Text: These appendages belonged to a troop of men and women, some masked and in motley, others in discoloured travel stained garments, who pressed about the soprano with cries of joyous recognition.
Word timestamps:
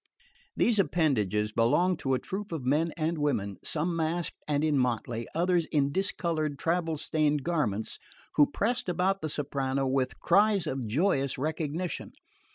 These 0.57 0.79
appendages 0.79 1.51
belonged 1.51 1.99
to 1.99 2.15
a 2.15 2.19
troop 2.19 2.51
of 2.51 2.65
men 2.65 2.91
and 2.97 3.19
women, 3.19 3.57
some 3.63 3.95
masked 3.95 4.35
and 4.47 4.63
in 4.63 4.75
motley, 4.75 5.27
others 5.35 5.67
in 5.67 5.91
discoloured 5.91 6.57
travel 6.57 6.97
stained 6.97 7.43
garments, 7.43 7.99
who 8.33 8.47
pressed 8.49 8.89
about 8.89 9.21
the 9.21 9.29
soprano 9.29 9.85
with 9.85 10.19
cries 10.19 10.65
of 10.65 10.87
joyous 10.87 11.37
recognition. 11.37 12.13